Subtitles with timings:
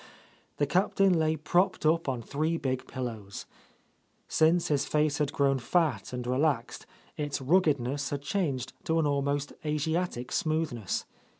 [0.57, 3.45] The Captain lay propped up on three big pillows.
[4.27, 6.85] Since his face had grown fat and re laxed,
[7.17, 11.05] its ruggedness had changed to an almost Asiatic smoothness.